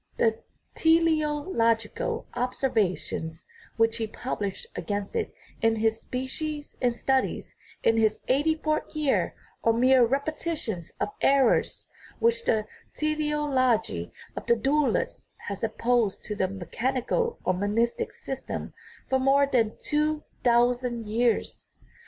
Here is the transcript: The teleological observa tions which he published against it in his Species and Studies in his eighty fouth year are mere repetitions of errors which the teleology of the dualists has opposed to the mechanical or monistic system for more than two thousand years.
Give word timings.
The 0.17 0.41
teleological 0.73 2.25
observa 2.33 2.97
tions 2.97 3.45
which 3.77 3.97
he 3.97 4.07
published 4.07 4.65
against 4.75 5.15
it 5.15 5.31
in 5.61 5.75
his 5.75 6.01
Species 6.01 6.75
and 6.81 6.91
Studies 6.91 7.53
in 7.83 7.97
his 7.97 8.19
eighty 8.27 8.55
fouth 8.55 8.95
year 8.95 9.35
are 9.63 9.73
mere 9.73 10.03
repetitions 10.03 10.91
of 10.99 11.09
errors 11.21 11.85
which 12.17 12.43
the 12.45 12.65
teleology 12.95 14.11
of 14.35 14.47
the 14.47 14.55
dualists 14.55 15.27
has 15.47 15.63
opposed 15.63 16.23
to 16.23 16.35
the 16.35 16.47
mechanical 16.47 17.37
or 17.45 17.53
monistic 17.53 18.11
system 18.11 18.73
for 19.07 19.19
more 19.19 19.45
than 19.45 19.77
two 19.83 20.23
thousand 20.43 21.05
years. 21.05 21.67